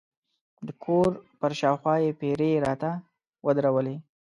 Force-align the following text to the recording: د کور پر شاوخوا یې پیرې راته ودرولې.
د 0.67 0.67
کور 0.83 1.09
پر 1.39 1.51
شاوخوا 1.59 1.95
یې 2.03 2.17
پیرې 2.21 2.51
راته 2.65 2.91
ودرولې. 3.45 3.95